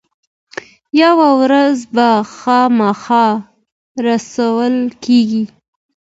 یوه 1.01 1.29
ورځ 1.41 1.77
به 1.95 2.09
خامخا 2.37 3.27
رسوا 4.05 4.67
کیږي. 5.03 5.43